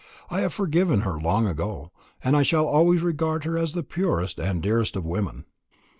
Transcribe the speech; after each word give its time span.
I 0.31 0.41
have 0.41 0.51
forgiven 0.51 1.01
her 1.01 1.19
long 1.19 1.45
ago, 1.45 1.91
and 2.23 2.35
I 2.35 2.41
shall 2.41 2.65
always 2.65 3.03
regard 3.03 3.43
her 3.43 3.55
as 3.55 3.73
the 3.73 3.83
purest 3.83 4.39
and 4.39 4.59
dearest 4.59 4.95
of 4.95 5.05
women." 5.05 5.45